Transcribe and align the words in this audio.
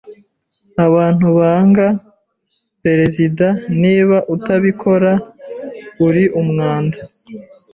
Abantu 0.85 1.27
banga 1.37 1.87
perezida, 2.83 3.47
niba 3.81 4.17
utabikora 4.35 5.11
uri 6.07 6.23
umwanda 6.41 6.97